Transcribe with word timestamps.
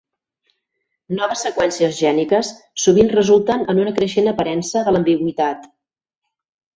Noves 1.17 1.41
seqüències 1.47 1.91
gèniques 1.99 2.49
sovint 2.83 3.11
resulten 3.11 3.61
en 3.75 3.81
una 3.83 3.93
creixent 3.99 4.31
aparença 4.33 4.83
de 4.89 4.95
l'ambigüitat. 4.97 5.69